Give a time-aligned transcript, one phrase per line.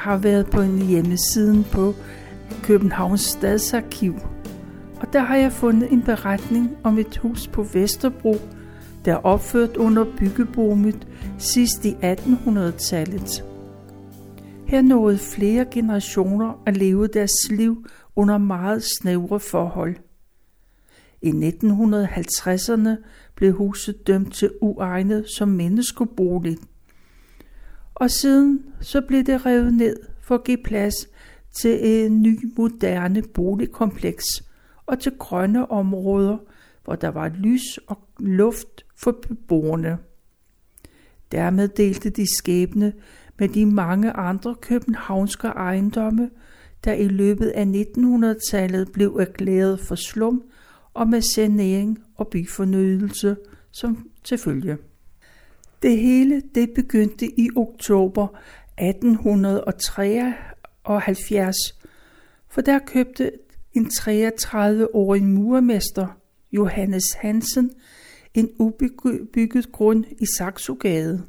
[0.00, 1.94] Har været på en hjemmeside på
[2.62, 4.14] Københavns Stadsarkiv,
[5.00, 8.36] og der har jeg fundet en beretning om et hus på Vesterbro,
[9.04, 11.06] der er opført under byggeboomet
[11.38, 13.44] sidst i 1800-tallet.
[14.66, 17.86] Her nåede flere generationer at leve deres liv
[18.16, 19.96] under meget snævre forhold.
[21.22, 22.90] I 1950'erne
[23.34, 26.58] blev huset dømt til uegnet som menneskebolig.
[28.00, 30.94] Og siden så blev det revet ned for at give plads
[31.52, 34.24] til en ny moderne boligkompleks
[34.86, 36.38] og til grønne områder,
[36.84, 39.98] hvor der var lys og luft for beboerne.
[41.32, 42.92] Dermed delte de skæbne
[43.38, 46.30] med de mange andre københavnske ejendomme,
[46.84, 50.42] der i løbet af 1900-tallet blev erklæret for slum
[50.94, 53.36] og med sanering og byfornyelse
[53.72, 54.78] som tilfølge.
[55.82, 58.26] Det hele det begyndte i oktober
[58.78, 61.56] 1873,
[62.48, 63.32] for der købte
[63.72, 66.06] en 33-årig murmester,
[66.52, 67.70] Johannes Hansen,
[68.34, 71.22] en ubygget grund i Saxogade.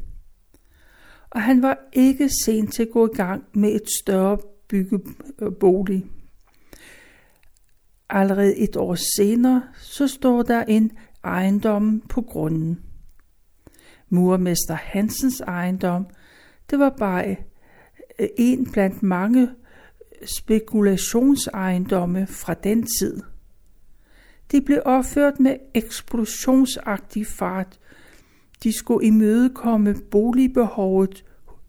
[1.30, 6.06] Og han var ikke sent til at gå i gang med et større byggebolig.
[8.10, 10.92] Allerede et år senere, så står der en
[11.24, 12.80] ejendom på grunden.
[14.12, 16.08] Murmester Hansens ejendom,
[16.70, 17.36] det var bare
[18.20, 19.50] øh, en blandt mange
[20.26, 23.22] spekulationsejendomme fra den tid.
[24.52, 27.80] De blev opført med eksplosionsagtig fart.
[28.64, 31.26] De skulle imødekomme boligbehovet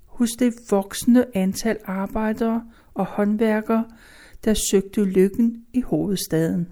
[0.07, 3.85] hos det voksende antal arbejdere og håndværkere,
[4.45, 6.69] der søgte lykken i hovedstaden.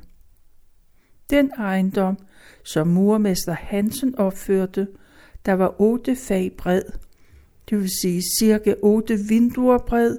[1.30, 2.18] Den ejendom,
[2.64, 4.87] som murmester Hansen opførte,
[5.46, 6.82] der var otte fag bred,
[7.70, 10.16] det vil sige cirka otte vinduer bred,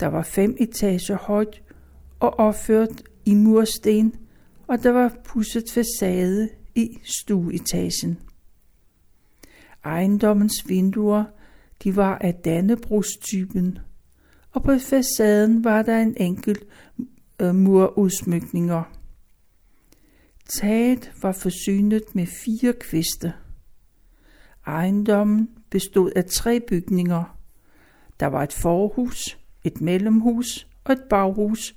[0.00, 1.62] der var fem etager højt
[2.20, 4.14] og opført i mursten,
[4.66, 8.18] og der var pudset facade i stueetagen.
[9.84, 11.24] Ejendommens vinduer,
[11.84, 13.78] de var af dannebrugstypen,
[14.52, 16.64] og på facaden var der en enkelt
[17.40, 18.82] øh, murudsmykninger.
[20.60, 23.32] Taget var forsynet med fire kviste.
[24.66, 27.38] Ejendommen bestod af tre bygninger.
[28.20, 31.74] Der var et forhus, et mellemhus og et baghus,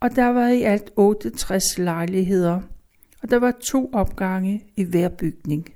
[0.00, 2.60] og der var i alt 68 lejligheder,
[3.22, 5.68] og der var to opgange i hver bygning.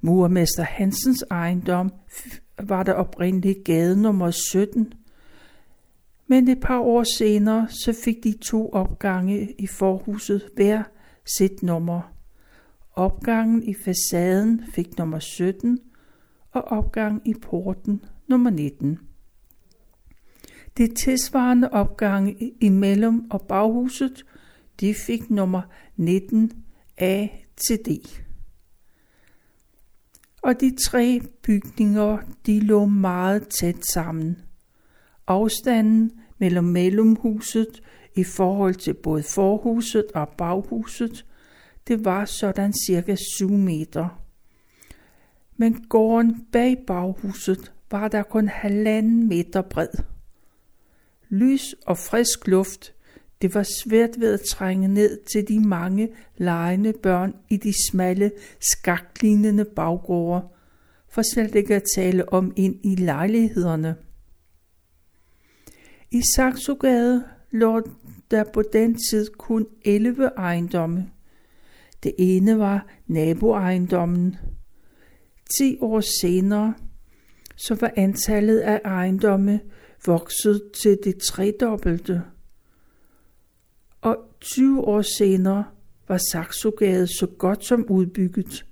[0.00, 1.92] Murmester Hansens ejendom
[2.62, 4.92] var der oprindeligt gade nummer 17,
[6.26, 10.82] men et par år senere så fik de to opgange i forhuset hver
[11.36, 12.11] sit nummer.
[12.94, 15.78] Opgangen i facaden fik nummer 17,
[16.50, 18.98] og opgangen i porten nummer 19.
[20.76, 24.24] Det tilsvarende opgange i mellem- og baghuset,
[24.80, 25.62] de fik nummer
[25.96, 26.52] 19
[26.98, 27.26] A
[27.56, 27.88] til D.
[30.42, 34.36] Og de tre bygninger, de lå meget tæt sammen.
[35.26, 37.82] Afstanden mellem mellemhuset
[38.16, 41.26] i forhold til både forhuset og baghuset,
[41.88, 44.22] det var sådan cirka 7 meter.
[45.56, 49.88] Men gården bag baghuset var der kun halvanden meter bred.
[51.28, 52.94] Lys og frisk luft,
[53.42, 58.32] det var svært ved at trænge ned til de mange lejende børn i de smalle,
[58.60, 60.48] skaklignende baggårde,
[61.08, 63.96] for slet ikke at tale om ind i lejlighederne.
[66.10, 67.82] I Saxogade lå
[68.30, 71.10] der på den tid kun 11 ejendomme.
[72.02, 74.36] Det ene var naboejendommen.
[75.58, 76.74] 10 år senere
[77.56, 79.60] så var antallet af ejendomme
[80.06, 82.22] vokset til det tredobbelte.
[84.00, 85.64] Og 20 år senere
[86.08, 88.66] var Saxogade så godt som udbygget,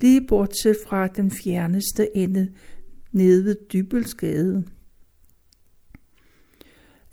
[0.00, 2.52] lige bortset fra den fjerneste ende
[3.12, 4.64] nede ved Dybelsgade.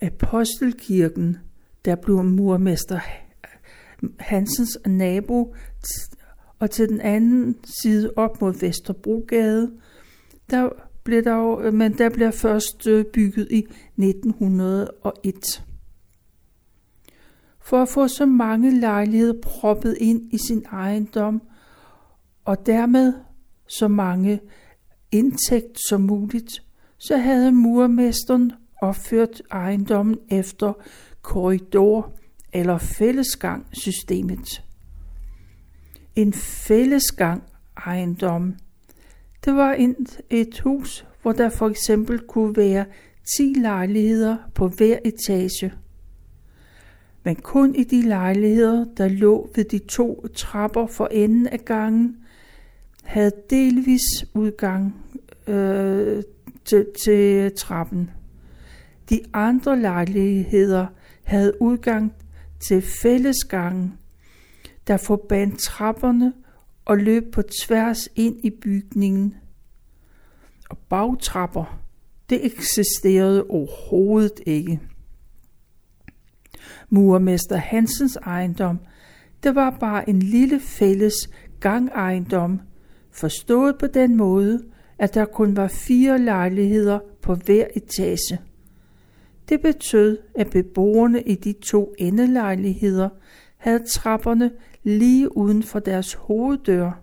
[0.02, 1.38] Apostelkirken,
[1.86, 3.00] der blev murmester
[4.20, 5.56] Hansens nabo,
[6.60, 9.72] og til den anden side op mod Vesterbrogade,
[10.50, 10.70] der
[11.04, 13.68] blev der, øh, men der blev først øh, bygget i
[13.98, 15.66] 1901.
[17.62, 21.42] For at få så mange lejligheder proppet ind i sin ejendom,
[22.46, 23.14] og dermed
[23.68, 24.40] så mange
[25.12, 26.64] indtægt som muligt,
[26.98, 28.52] så havde murmesteren
[28.82, 30.74] opført ejendommen efter
[31.22, 32.23] korridor-
[32.54, 34.64] eller fællesgang-systemet.
[36.16, 37.44] En fællesgang
[37.78, 38.56] ejendom,
[39.46, 39.76] det var
[40.30, 42.86] et hus, hvor der for eksempel kunne være
[43.38, 45.74] 10 lejligheder på hver etage.
[47.24, 52.18] Men kun i de lejligheder, der lå ved de to trapper for enden af gangen,
[53.04, 54.96] havde delvis udgang
[55.48, 56.24] øh,
[56.66, 58.10] til, til trappen.
[59.10, 60.86] De andre lejligheder
[61.24, 62.14] havde udgang
[62.68, 63.94] til fællesgangen,
[64.88, 66.34] der forbandt trapperne
[66.86, 69.36] og løb på tværs ind i bygningen.
[70.70, 71.80] Og bagtrapper,
[72.30, 74.80] det eksisterede overhovedet ikke.
[76.90, 78.80] Murmester Hansens ejendom,
[79.44, 81.14] det var bare en lille fælles
[81.60, 82.62] gangejendom,
[83.12, 84.64] forstået på den måde,
[85.00, 88.40] at der kun var fire lejligheder på hver etage.
[89.50, 93.10] Det betød, at beboerne i de to endelejligheder
[93.58, 94.52] havde trapperne
[94.84, 97.02] lige uden for deres hoveddør.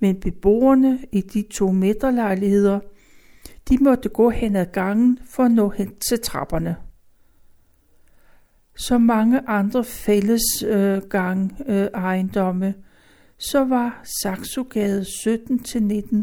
[0.00, 2.80] Men beboerne i de to midterlejligheder,
[3.68, 6.76] de måtte gå hen ad gangen for at nå hen til trapperne.
[8.76, 12.74] Som mange andre fælles øh, gang øh, ejendomme,
[13.38, 16.16] så var Saxogade 17-19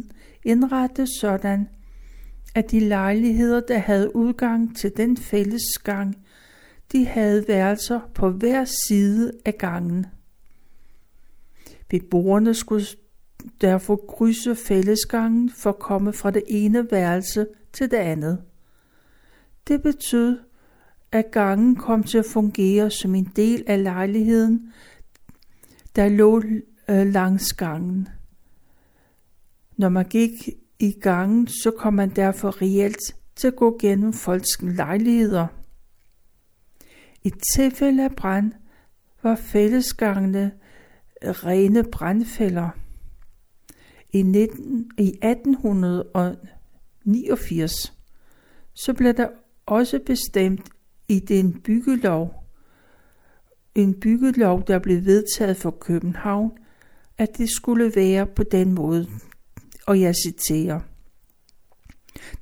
[0.44, 1.70] indrettet sådan,
[2.56, 6.26] at de lejligheder, der havde udgang til den fælles gang,
[6.92, 10.06] de havde værelser på hver side af gangen.
[11.90, 12.86] Beboerne skulle
[13.62, 18.42] derfor krydse fællesgangen for at komme fra det ene værelse til det andet.
[19.68, 20.40] Det betød,
[21.12, 24.74] at gangen kom til at fungere som en del af lejligheden,
[25.96, 26.44] der lå
[26.90, 28.08] øh, langs gangen.
[29.78, 30.32] Når man gik
[30.80, 35.48] i gangen, så kom man derfor reelt til at gå gennem folks lejligheder.
[37.24, 38.52] I tilfælde af brand
[39.24, 40.52] var fællesgangene
[41.22, 42.70] rene brandfælder.
[44.14, 47.94] I, 19, I 1889
[48.74, 49.28] så blev der
[49.66, 50.70] også bestemt
[51.08, 52.44] i den byggelov,
[53.76, 56.52] en byggelov, der blev vedtaget for København,
[57.18, 59.08] at det skulle være på den måde.
[59.86, 60.80] Og jeg citerer.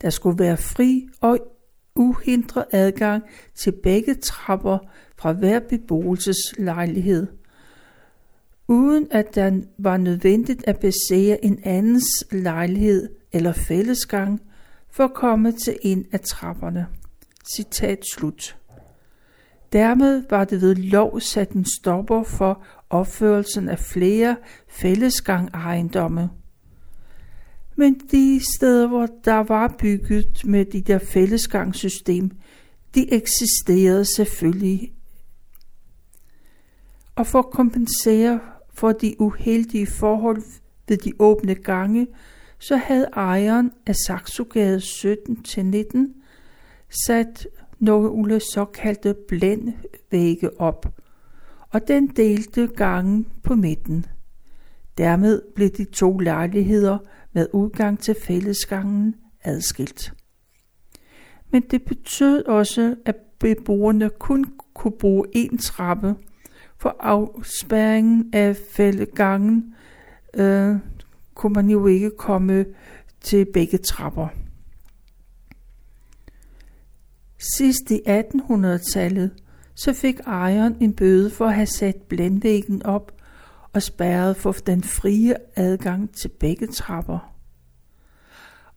[0.01, 1.39] Der skulle være fri og
[1.95, 3.23] uhindret adgang
[3.55, 4.77] til begge trapper
[5.17, 7.27] fra hver beboelseslejlighed,
[8.67, 14.41] uden at der var nødvendigt at besæge en andens lejlighed eller fællesgang
[14.91, 16.87] for at komme til en af trapperne.
[17.55, 18.57] Citat slut.
[19.73, 24.37] Dermed var det ved lov sat en stopper for opførelsen af flere
[24.67, 26.29] fællesgang ejendomme.
[27.75, 32.31] Men de steder, hvor der var bygget med de der fællesgangssystem,
[32.95, 34.93] de eksisterede selvfølgelig.
[37.15, 38.39] Og for at kompensere
[38.73, 40.43] for de uheldige forhold
[40.87, 42.07] ved de åbne gange,
[42.59, 46.23] så havde ejeren af Saxogade 17-19
[47.05, 47.47] sat
[47.79, 50.99] nogle såkaldte blændvægge op,
[51.69, 54.05] og den delte gangen på midten.
[54.97, 56.97] Dermed blev de to lejligheder
[57.33, 60.13] med udgang til fællesgangen adskilt.
[61.51, 66.15] Men det betød også, at beboerne kun kunne bruge én trappe,
[66.77, 69.75] for afspæringen af fællesgangen
[70.33, 70.75] øh,
[71.33, 72.65] kunne man jo ikke komme
[73.21, 74.27] til begge trapper.
[77.57, 79.31] Sidst i 1800-tallet,
[79.75, 83.11] så fik ejeren en bøde for at have sat blændvæggen op
[83.73, 87.33] og spærrede for den frie adgang til begge trapper.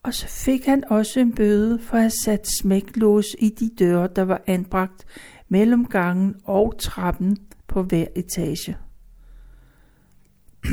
[0.02, 4.08] Og så fik han også en bøde for at have sat smæklås i de døre,
[4.16, 5.04] der var anbragt
[5.48, 7.36] mellem gangen og trappen
[7.66, 8.76] på hver etage.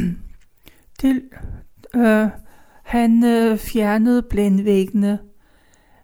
[1.01, 1.21] Det,
[1.95, 2.27] øh,
[2.83, 5.19] han øh, fjernede blændvæggene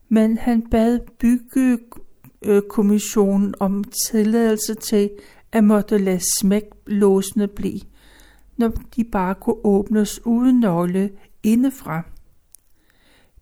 [0.09, 5.09] men han bad byggekommissionen om tilladelse til
[5.51, 7.79] at måtte lade smæklåsene blive,
[8.60, 11.10] når de bare kunne åbnes uden nøgle
[11.44, 12.01] indefra.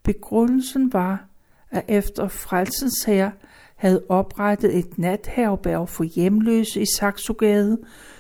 [0.04, 1.26] Begrundelsen var,
[1.72, 3.32] at efter frelsens herre
[3.76, 7.78] havde oprettet et natherberg for hjemløse i Saxogade,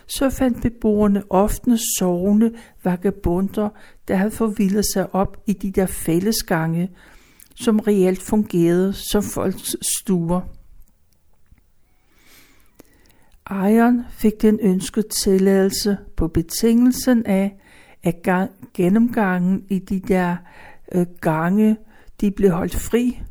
[0.07, 3.69] så fandt beboerne ofte sovende vagabunder,
[4.07, 6.91] der havde forvildet sig op i de der fællesgange,
[7.55, 10.56] som reelt fungerede som folks stuer.
[13.49, 17.57] Ejeren fik den ønskede tilladelse på betingelsen af,
[18.03, 20.35] at gang, gennemgangen i de der
[20.91, 21.77] øh, gange,
[22.21, 23.21] de blev holdt fri.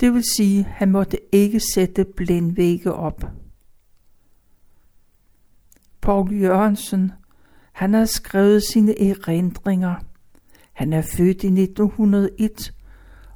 [0.00, 3.24] Det vil sige, at han måtte ikke sætte blindvægge op.
[6.00, 7.12] Paul Jørgensen,
[7.72, 9.94] han har skrevet sine erindringer.
[10.72, 12.74] Han er født i 1901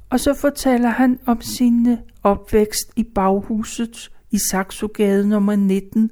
[0.09, 6.11] Og så fortæller han om sin opvækst i baghuset i Saxogade nummer 19,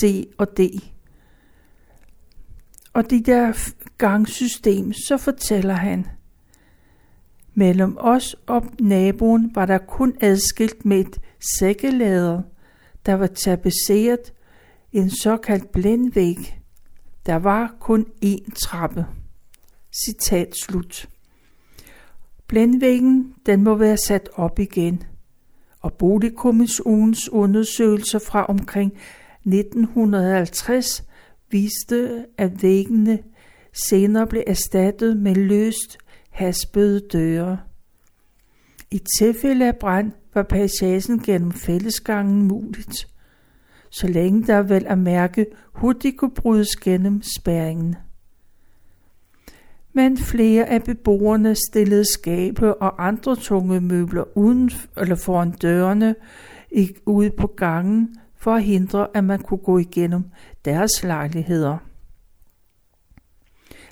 [0.00, 0.60] C og D.
[2.92, 6.06] Og det der gangsystem, så fortæller han,
[7.54, 11.18] Mellem os og naboen var der kun adskilt med et
[11.58, 12.42] sækkelader,
[13.06, 14.32] der var tapeseret
[14.92, 16.60] en såkaldt blindvæg.
[17.26, 19.06] Der var kun én trappe.
[20.04, 21.08] Citat slut.
[22.46, 25.02] Blindvæggen, den må være sat op igen.
[25.82, 28.92] Og Boligkommissionens undersøgelser fra omkring
[29.46, 31.04] 1950
[31.50, 33.18] viste, at væggene
[33.88, 35.98] senere blev erstattet med løst
[36.30, 37.58] haspede døre.
[38.90, 43.08] I tilfælde af brand var passagen gennem fællesgangen muligt,
[43.90, 47.96] så længe der vel at mærke hurtigt kunne brydes gennem spærringen.
[49.92, 56.14] Men flere af beboerne stillede skabe og andre tunge møbler uden eller foran dørene
[57.06, 60.24] ude på gangen for at hindre, at man kunne gå igennem
[60.64, 61.78] deres lejligheder.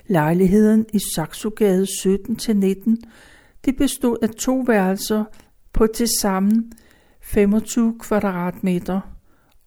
[0.07, 2.95] Lejligheden i Saxogade 17-19,
[3.65, 5.23] det bestod af to værelser
[5.73, 6.73] på tilsammen
[7.21, 9.01] 25 kvadratmeter,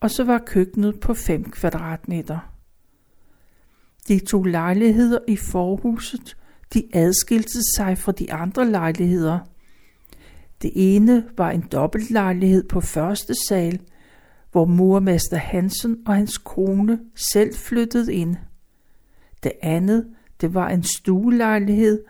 [0.01, 2.54] og så var køkkenet på 5 kvadratmeter.
[4.09, 6.37] De to lejligheder i forhuset,
[6.75, 9.39] de adskilte sig fra de andre lejligheder.
[10.63, 13.81] Det ene var en dobbeltlejlighed på første sal,
[14.53, 17.01] hvor murmester Hansen og hans kone
[17.33, 18.37] selv flyttede ind.
[19.43, 20.07] Det andet
[20.41, 22.03] det var en stuelejlighed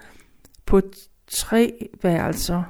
[0.67, 0.81] på
[1.27, 2.63] tre værelser.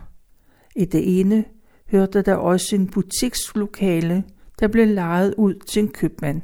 [0.77, 1.45] I det ene
[1.91, 4.25] hørte der også en butikslokale,
[4.61, 6.43] der blev lejet ud til en købmand.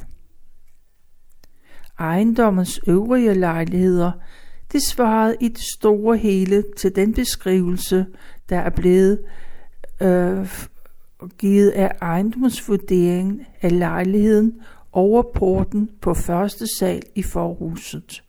[2.00, 4.12] Ejendommens øvrige lejligheder,
[4.72, 8.06] det svarede i det store hele til den beskrivelse,
[8.48, 9.20] der er blevet
[10.02, 10.48] øh,
[11.38, 14.60] givet af ejendomsvurderingen af lejligheden
[14.92, 18.22] over porten på første sal i forhuset.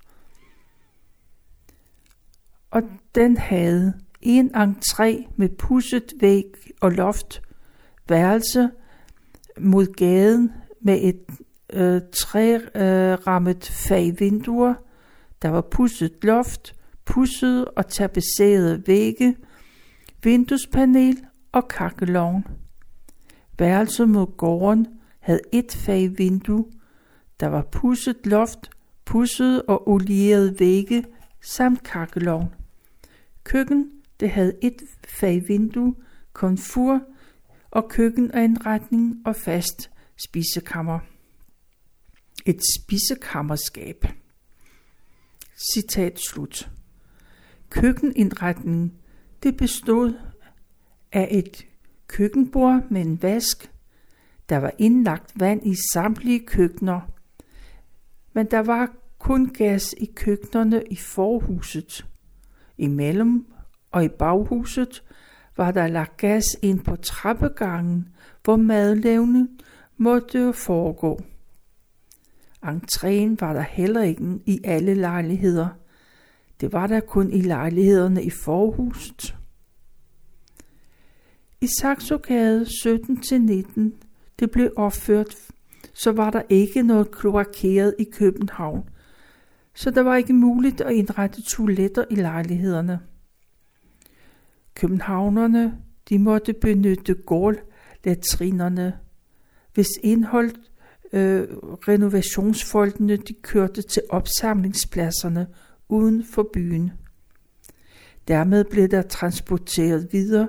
[2.71, 2.81] Og
[3.15, 6.45] den havde en entré med pusset væg
[6.81, 7.41] og loft,
[8.09, 8.69] værelse
[9.59, 10.51] mod gaden
[10.81, 11.19] med et
[11.73, 14.73] øh, trærammet øh, fagvinduer,
[15.41, 16.75] der var pusset loft,
[17.05, 19.35] pusset og tapetserede vægge,
[20.23, 21.17] vinduespanel
[21.51, 22.47] og kakkelovn.
[23.59, 24.87] Værelset mod gården
[25.19, 26.65] havde et fagvindue,
[27.39, 28.69] der var pusset loft,
[29.05, 31.03] pusset og olieret vægge
[31.41, 32.53] samt kakkelovn.
[33.43, 35.95] Køkken, det havde et fagvindue,
[36.33, 37.01] konfur
[37.71, 39.91] og køkkenanretning og fast
[40.23, 41.10] spisekammer.
[42.45, 44.05] Et spisekammerskab.
[45.73, 46.69] Citat slut.
[47.69, 48.93] Køkkenindretningen,
[49.43, 50.13] det bestod
[51.11, 51.65] af et
[52.07, 53.71] køkkenbord med en vask.
[54.49, 57.01] Der var indlagt vand i samtlige køkkener,
[58.33, 62.05] men der var kun gas i køkkenerne i forhuset.
[62.77, 63.45] Imellem
[63.91, 65.03] og i baghuset
[65.57, 68.09] var der lagt gas ind på trappegangen,
[68.43, 69.49] hvor madlavning
[69.97, 71.19] måtte foregå.
[72.63, 75.67] Entréen var der heller ikke i alle lejligheder.
[76.61, 79.35] Det var der kun i lejlighederne i forhuset.
[81.61, 83.81] I Saxogade 17-19,
[84.39, 85.35] det blev opført,
[85.93, 88.89] så var der ikke noget kloakeret i København,
[89.73, 92.99] så der var ikke muligt at indrette toiletter i lejlighederne.
[94.75, 95.77] Københavnerne
[96.09, 98.97] de måtte benytte gårdlatrinerne,
[99.73, 100.51] hvis indhold
[101.13, 101.47] øh,
[101.87, 105.47] renovationsfolkene de kørte til opsamlingspladserne
[105.89, 106.91] uden for byen.
[108.27, 110.47] Dermed blev der transporteret videre,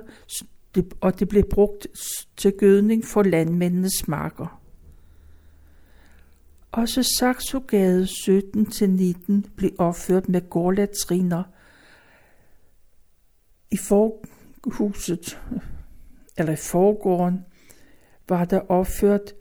[1.01, 1.87] og det blev brugt
[2.37, 4.61] til gødning for landmændenes marker.
[6.71, 11.43] Også Saxogade 17-19 blev opført med gårdlatriner.
[13.71, 15.39] I forhuset,
[16.37, 17.45] eller i forgården,
[18.29, 19.33] var der opført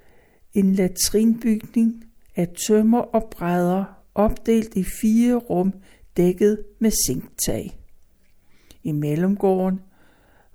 [0.55, 2.05] en latrinbygning
[2.37, 5.73] af tømmer og brædder, opdelt i fire rum,
[6.17, 7.79] dækket med zinktag.
[8.83, 9.81] I mellemgården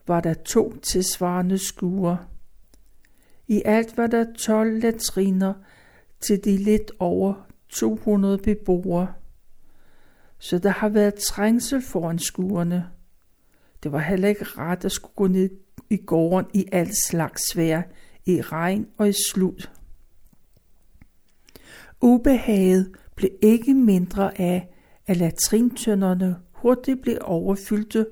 [0.07, 2.17] var der to tilsvarende skure.
[3.47, 5.53] I alt var der 12 latriner
[6.19, 9.13] til de lidt over 200 beboere.
[10.39, 12.87] Så der har været trængsel foran skuerne.
[13.83, 15.49] Det var heller ikke rart at skulle gå ned
[15.89, 17.83] i gården i alt slags vejr,
[18.25, 19.67] i regn og i slud.
[22.01, 24.69] Ubehaget blev ikke mindre af,
[25.07, 28.07] at latrintønderne hurtigt blev overfyldte,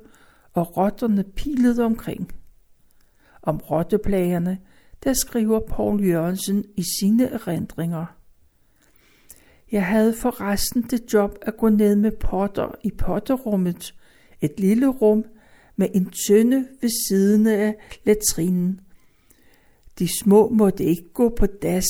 [0.53, 2.31] og rotterne pilede omkring.
[3.41, 4.59] Om rotteplagerne,
[5.03, 8.05] der skriver Paul Jørgensen i sine erindringer.
[9.71, 13.95] Jeg havde forresten det job at gå ned med potter i potterummet,
[14.41, 15.25] et lille rum
[15.75, 18.79] med en tønde ved siden af latrinen.
[19.99, 21.85] De små måtte ikke gå på das,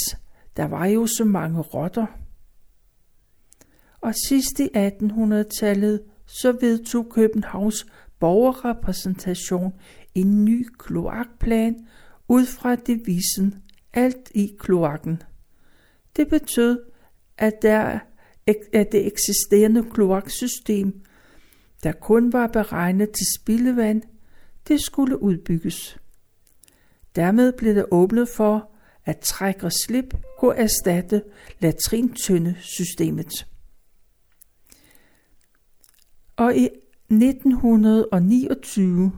[0.58, 2.06] der var jo så mange rotter.
[4.02, 7.86] Og sidst i 1800-tallet så vedtog Københavns
[8.20, 9.74] borgerrepræsentation
[10.16, 11.88] en ny kloakplan
[12.28, 15.22] ud fra devisen alt i kloakken.
[16.16, 16.80] Det betød,
[17.38, 18.00] at, der,
[18.74, 21.02] at det eksisterende kloaksystem,
[21.84, 24.02] der kun var beregnet til spildevand,
[24.68, 25.98] det skulle udbygges.
[27.16, 28.75] Dermed blev der åbnet for,
[29.06, 31.24] at træk og slip kunne erstatte
[31.60, 33.48] latrintyndsystemet.
[36.36, 36.70] Og i
[37.10, 39.12] 1929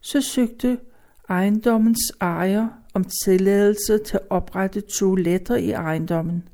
[0.00, 0.78] så søgte
[1.28, 6.48] ejendommens ejer om tilladelse til at oprette toiletter i ejendommen.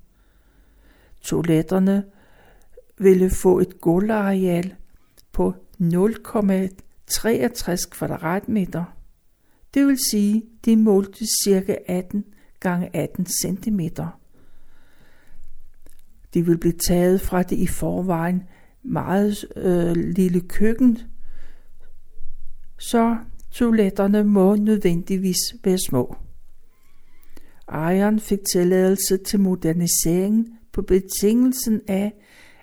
[1.23, 2.05] Toiletterne
[2.99, 4.75] ville få et gulvareal
[5.33, 8.85] på 0,63 kvadratmeter.
[9.75, 11.77] Det vil sige, de målte ca.
[11.87, 12.25] 18
[12.63, 13.81] gange 18 cm.
[16.35, 18.43] De vil blive taget fra det i forvejen
[18.83, 20.99] meget øh, lille køkken,
[22.79, 23.17] så
[23.51, 26.17] toiletterne må nødvendigvis være små.
[27.69, 32.13] Ejeren fik tilladelse til moderniseringen på betingelsen af,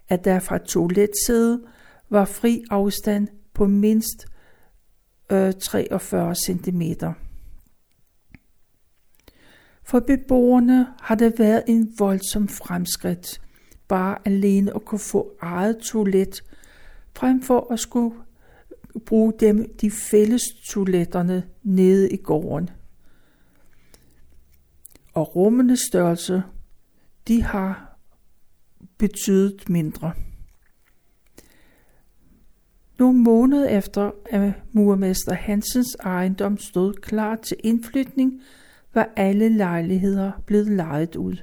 [0.10, 1.62] at der fra toiletsædet
[2.10, 4.28] var fri afstand på mindst
[5.32, 6.82] øh, 43 cm.
[9.90, 13.42] For beboerne har det været en voldsom fremskridt,
[13.88, 16.44] bare alene at kunne få eget toilet,
[17.16, 18.16] frem for at skulle
[19.06, 22.70] bruge dem de fælles toiletterne nede i gården.
[25.14, 26.44] Og rummenes størrelse,
[27.28, 28.00] de har
[28.98, 30.14] betydet mindre.
[33.00, 38.42] Nogle måneder efter, at murmester Hansens ejendom stod klar til indflytning,
[38.94, 41.36] var alle lejligheder blevet lejet ud.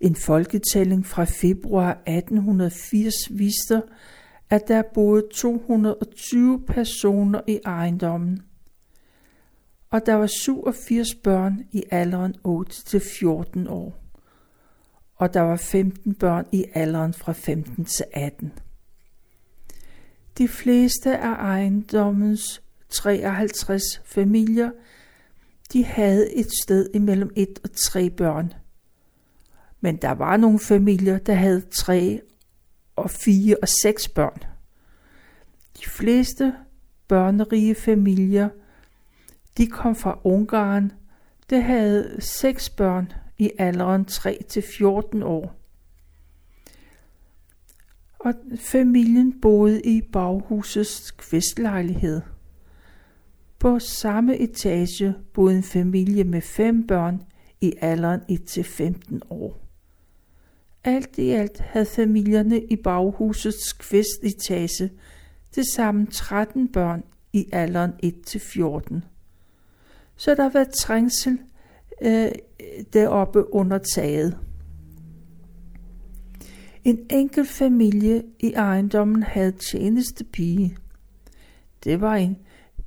[0.00, 3.82] En folketælling fra februar 1880 viste,
[4.50, 8.42] at der boede 220 personer i ejendommen,
[9.90, 13.98] og der var 87 børn i alderen 8-14 år,
[15.16, 18.52] og der var 15 børn i alderen fra 15 til 18.
[20.38, 24.70] De fleste af ejendommens 53 familier,
[25.72, 28.52] de havde et sted imellem et og tre børn.
[29.80, 32.20] Men der var nogle familier, der havde tre
[32.96, 34.38] og fire og seks børn.
[35.78, 36.54] De fleste
[37.08, 38.48] børnerige familier,
[39.56, 40.92] de kom fra Ungarn,
[41.50, 45.56] det havde seks børn i alderen 3 til 14 år
[48.26, 52.20] og familien boede i baghusets kvistlejlighed.
[53.66, 57.22] På samme etage boede en familie med fem børn
[57.60, 59.60] i alderen 1-15 år.
[60.84, 64.90] Alt i alt havde familierne i baghusets kvistetage
[65.52, 67.02] til sammen 13 børn
[67.32, 69.00] i alderen 1-14.
[70.16, 71.38] Så der var trængsel
[72.02, 72.28] øh,
[72.92, 74.38] deroppe under taget.
[76.84, 80.76] En enkelt familie i ejendommen havde tjenestepige.
[81.84, 82.36] Det var en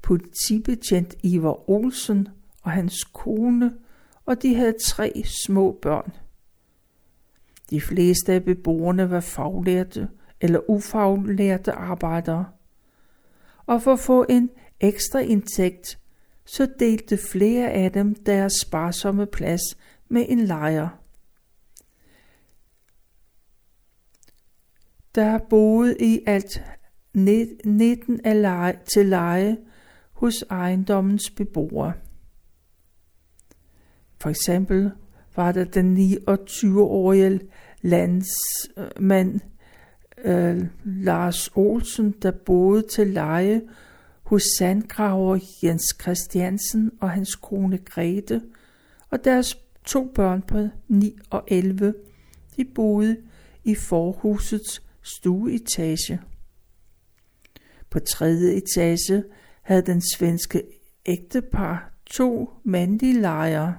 [0.01, 2.27] politibetjent Ivar Olsen
[2.63, 3.73] og hans kone,
[4.25, 6.11] og de havde tre små børn.
[7.69, 10.09] De fleste af beboerne var faglærte
[10.41, 12.45] eller ufaglærte arbejdere.
[13.65, 15.99] Og for at få en ekstra indtægt,
[16.45, 19.61] så delte flere af dem deres sparsomme plads
[20.09, 20.89] med en lejer.
[25.15, 26.63] Der boede i alt
[27.13, 29.57] 19 af leje, til leje
[30.19, 31.93] hos ejendommens beboere.
[34.21, 34.91] For eksempel
[35.35, 37.39] var der den 29-årige
[37.81, 39.39] landsmand
[40.23, 43.61] øh, Lars Olsen, der boede til leje
[44.23, 48.41] hos sandgraver Jens Christiansen og hans kone Grete,
[49.09, 51.93] og deres to børn på 9 og 11,
[52.57, 53.17] de boede
[53.63, 56.21] i forhusets stueetage.
[57.89, 59.23] På tredje etage
[59.69, 60.63] havde den svenske
[61.05, 63.75] ægtepar to mandlige lejre.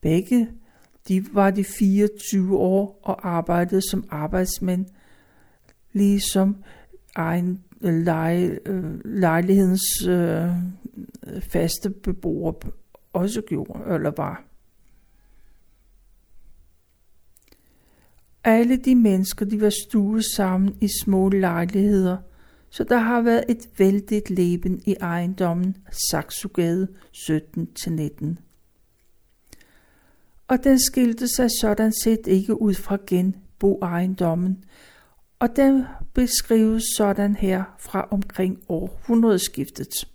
[0.00, 0.48] Begge
[1.08, 4.86] de var de 24 år og arbejdede som arbejdsmænd,
[5.92, 6.64] ligesom
[7.14, 10.48] egen, øh, lej, øh, lejlighedens øh,
[11.40, 12.54] faste beboere
[13.12, 14.44] også gjorde, eller var.
[18.44, 22.16] Alle de mennesker, de var stuet sammen i små lejligheder,
[22.72, 25.76] så der har været et vældigt leben i ejendommen
[26.10, 28.34] Saxogade 17-19.
[30.48, 34.64] Og den skilte sig sådan set ikke ud fra genboejendommen,
[35.38, 40.08] og den beskrives sådan her fra omkring århundredeskiftet.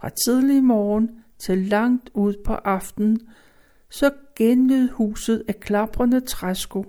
[0.00, 3.20] Fra tidlig morgen til langt ud på aftenen,
[3.90, 6.84] så genlød huset af klaprende træsko,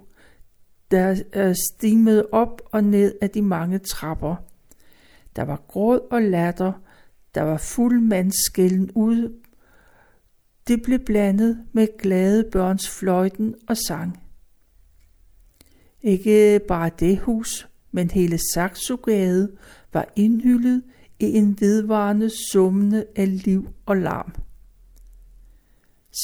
[0.92, 4.36] der øh, stimede op og ned af de mange trapper.
[5.36, 6.74] Der var gråd og latter,
[7.36, 9.42] der var fuld mandskælden ud.
[10.68, 14.20] Det blev blandet med glade børns fløjten og sang.
[16.02, 19.52] Ikke bare det hus, men hele Saxogade
[19.94, 20.84] var indhyllet
[21.20, 24.36] i en vedvarende summende af liv og larm.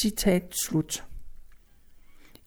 [0.02, 1.06] Citat slut.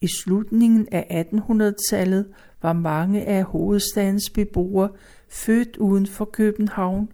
[0.01, 4.91] I slutningen af 1800-tallet var mange af hovedstadens beboere
[5.29, 7.09] født uden for København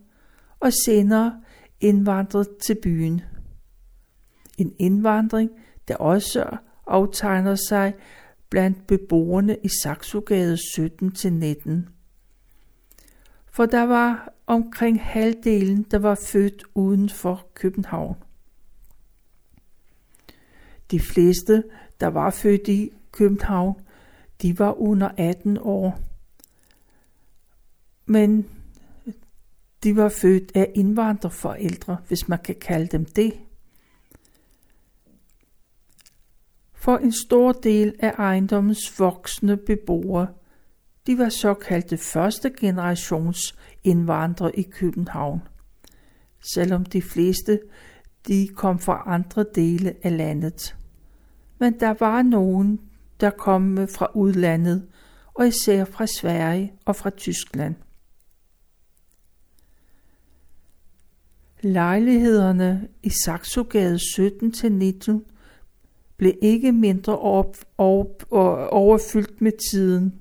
[0.60, 1.40] og senere
[1.80, 3.20] indvandret til byen.
[4.58, 5.50] En indvandring,
[5.88, 7.94] der også aftegner sig
[8.50, 11.70] blandt beboerne i Saxogade 17-19.
[13.46, 18.16] For der var omkring halvdelen, der var født uden for København.
[20.90, 21.64] De fleste,
[22.00, 23.74] der var født i København,
[24.42, 26.00] de var under 18 år.
[28.06, 28.48] Men
[29.82, 33.32] de var født af indvandrerforældre, hvis man kan kalde dem det.
[36.72, 40.26] For en stor del af ejendommens voksne beboere,
[41.06, 45.40] de var såkaldte første generations indvandrere i København.
[46.54, 47.60] Selvom de fleste
[48.28, 50.76] de kom fra andre dele af landet.
[51.58, 52.89] Men der var nogen,
[53.20, 54.88] der kom fra udlandet,
[55.34, 57.74] og især fra Sverige og fra Tyskland.
[61.62, 65.12] Lejlighederne i Saxogade 17-19
[66.16, 68.24] blev ikke mindre op, op,
[68.70, 70.14] overfyldt med tiden.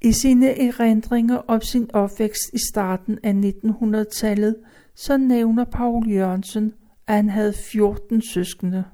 [0.00, 4.56] I sine erindringer om sin opvækst i starten af 1900-tallet,
[4.94, 6.74] så nævner Paul Jørgensen,
[7.06, 8.84] at han havde 14 søskende.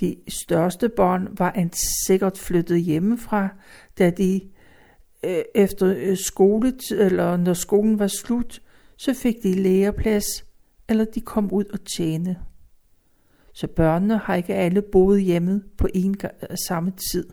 [0.00, 1.68] De største børn var
[2.06, 3.48] sikkert flyttet hjemmefra,
[3.98, 4.40] da de
[5.24, 8.62] øh, efter øh, skolet, skole, eller når skolen var slut,
[8.96, 10.26] så fik de læreplads,
[10.88, 12.36] eller de kom ud og tjene.
[13.52, 17.28] Så børnene har ikke alle boet hjemme på en øh, samme tid.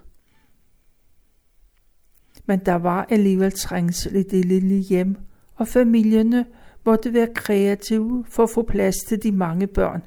[2.45, 5.15] Men der var alligevel trængsel i det lille hjem,
[5.56, 6.45] og familierne
[6.86, 10.04] måtte være kreative for at få plads til de mange børn.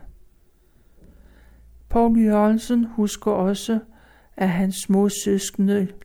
[1.97, 3.79] Poul Jørgensen husker også,
[4.37, 5.09] at hans små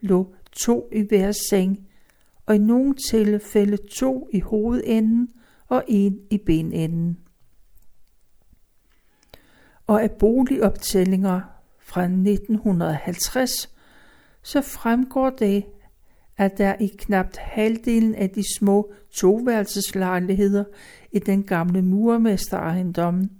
[0.00, 1.86] lå to i hver seng,
[2.46, 5.28] og i nogle tilfælde to i hovedenden
[5.68, 7.18] og en i benenden.
[9.86, 11.40] Og af boligoptællinger
[11.78, 13.50] fra 1950,
[14.42, 15.64] så fremgår det,
[16.36, 20.64] at der i knapt halvdelen af de små toværelseslejligheder
[21.12, 23.30] i den gamle murmesterejendommen,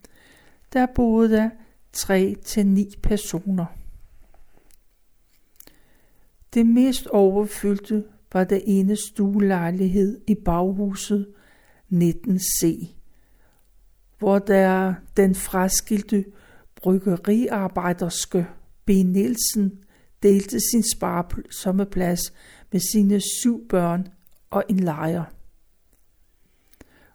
[0.72, 1.50] der boede der
[1.92, 3.66] 3 til 9 personer.
[6.54, 11.26] Det mest overfyldte var der ene stuelejlighed i baghuset
[11.92, 12.88] 19C,
[14.18, 16.24] hvor der den fraskilte
[16.76, 18.46] bryggeriarbejderske
[18.84, 18.88] B.
[18.88, 19.78] Nielsen
[20.22, 22.32] delte sin sparsommeplads
[22.72, 24.08] med sine syv børn
[24.50, 25.24] og en lejer.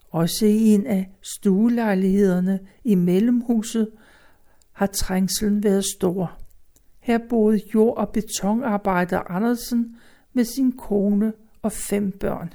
[0.09, 3.91] Også i en af stuelejlighederne i mellemhuset
[4.77, 6.39] har trængselen været stor.
[6.99, 9.97] Her boede jord- og betonarbejder Andersen
[10.33, 12.53] med sin kone og fem børn.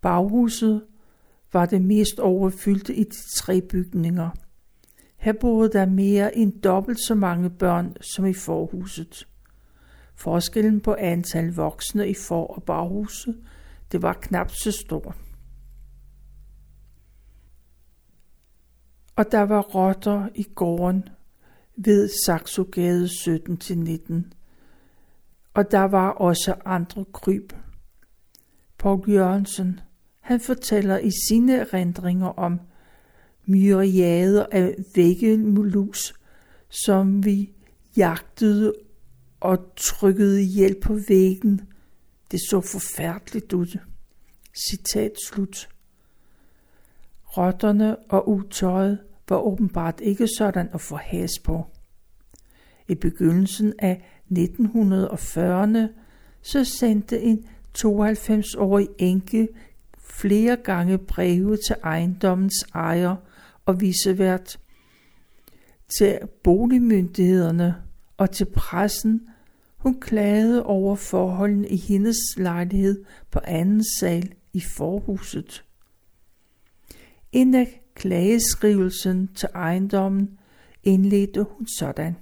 [0.00, 0.84] Baghuset
[1.52, 4.30] var det mest overfyldte i de tre bygninger.
[5.16, 9.28] Her boede der mere end dobbelt så mange børn som i forhuset.
[10.14, 13.36] Forskellen på antal voksne i for- og baghuset,
[13.92, 15.27] det var knap så stort.
[19.18, 21.08] Og der var rotter i gården
[21.76, 24.14] ved Saxogade 17-19.
[25.54, 27.52] Og der var også andre kryb.
[28.78, 29.80] Paul Jørgensen,
[30.20, 32.60] han fortæller i sine erindringer om
[33.46, 36.14] myriader af væggelus,
[36.68, 37.52] som vi
[37.96, 38.72] jagtede
[39.40, 41.60] og trykkede hjælp på væggen.
[42.30, 43.78] Det så forfærdeligt ud.
[44.70, 45.68] Citat slut.
[47.36, 51.66] Rotterne og utøjet var åbenbart ikke sådan at få has på.
[52.88, 55.78] I begyndelsen af 1940'erne
[56.42, 57.46] så sendte en
[57.78, 59.48] 92-årig enke
[59.98, 63.16] flere gange breve til ejendommens ejer
[63.66, 64.58] og visevært,
[65.98, 67.74] til boligmyndighederne
[68.16, 69.28] og til pressen.
[69.76, 75.64] Hun klagede over forholdene i hendes lejlighed på anden sal i forhuset.
[77.32, 80.38] En af klageskrivelsen til ejendommen
[80.84, 82.16] indledte hun sådan.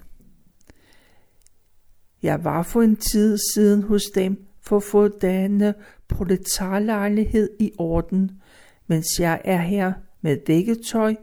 [2.23, 5.75] Jeg var for en tid siden hos dem for at få denne
[6.09, 8.43] proletarlejlighed i orden,
[8.87, 11.15] mens jeg er her med vækketøj,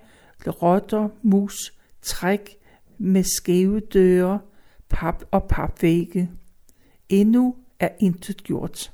[0.48, 2.58] rotter, mus, træk
[2.98, 4.40] med skæve døre,
[4.90, 6.32] pap og papvægge.
[7.10, 8.94] Endnu er intet gjort.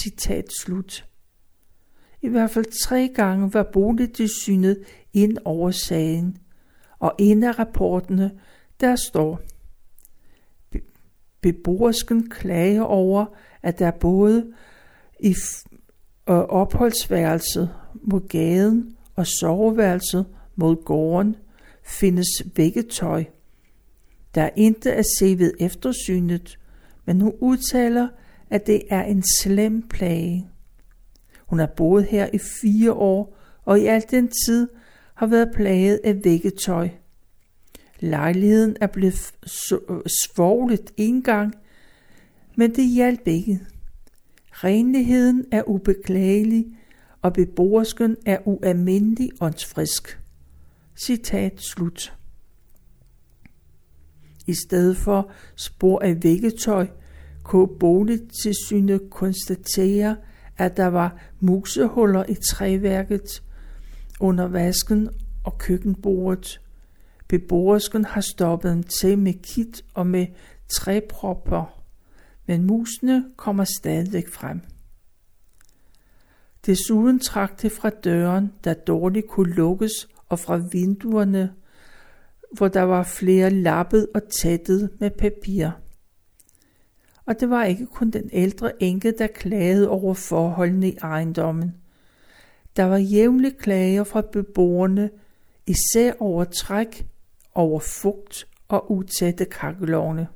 [0.00, 1.04] Citat slut.
[2.22, 4.78] I hvert fald tre gange var boligtilsynet
[5.12, 6.36] ind over sagen,
[6.98, 8.30] og en af rapportene,
[8.80, 9.40] der står,
[11.40, 13.26] Beboersken klager over,
[13.62, 14.52] at der både
[15.20, 15.34] i
[16.26, 17.70] opholdsværelset
[18.02, 21.36] mod gaden og soveværelset mod gården
[21.84, 23.24] findes vækketøj.
[24.34, 26.58] Der er intet at se ved eftersynet,
[27.04, 28.08] men hun udtaler,
[28.50, 30.51] at det er en slem plage.
[31.52, 34.68] Hun har boet her i fire år, og i al den tid
[35.14, 36.88] har været plaget af vækketøj.
[38.00, 39.32] Lejligheden er blevet
[39.72, 41.54] øh, svoglet en gang,
[42.56, 43.60] men det hjalp ikke.
[44.52, 46.66] Renligheden er ubeklagelig,
[47.22, 50.20] og beboersken er ualmindelig åndsfrisk.
[51.04, 52.16] Citat slut.
[54.46, 56.86] I stedet for spor af vækketøj,
[57.42, 60.16] kunne boligtilsynet konstatere,
[60.58, 63.42] at der var musehuller i træværket
[64.20, 65.08] under vasken
[65.44, 66.60] og køkkenbordet.
[67.28, 70.26] Beboersken har stoppet en til med kit og med
[70.68, 71.82] træpropper,
[72.46, 74.60] men musene kommer stadig frem.
[76.66, 81.52] Desuden trak det fra døren, der dårligt kunne lukkes, og fra vinduerne,
[82.52, 85.70] hvor der var flere lappet og tættet med papir.
[87.26, 91.74] Og det var ikke kun den ældre enke, der klagede over forholdene i ejendommen.
[92.76, 95.10] Der var jævnlige klager fra beboerne,
[95.66, 97.06] især over træk,
[97.54, 100.28] over fugt og utætte kakkelovne.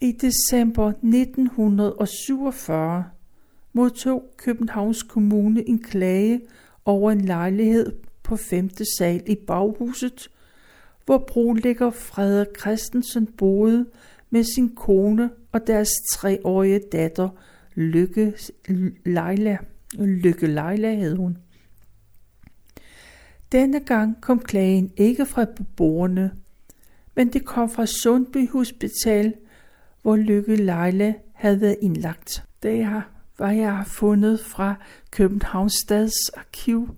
[0.00, 3.04] I december 1947
[3.72, 6.40] modtog Københavns Kommune en klage
[6.84, 8.70] over en lejlighed på 5.
[8.98, 10.30] sal i baghuset,
[11.06, 13.86] hvor brolægger Freder Christensen boede
[14.30, 17.28] med sin kone og deres treårige datter
[17.74, 18.34] Lykke
[19.04, 19.58] Leila.
[19.98, 21.38] Lykke Leila hed hun.
[23.52, 26.30] Denne gang kom klagen ikke fra beboerne,
[27.14, 29.34] men det kom fra Sundby Hospital,
[30.02, 32.44] hvor Lykke Leila havde været indlagt.
[32.62, 34.74] Det har, var jeg har fundet fra
[35.10, 36.96] Københavns Stads Arkiv,